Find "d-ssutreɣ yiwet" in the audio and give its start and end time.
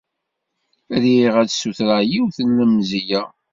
1.49-2.37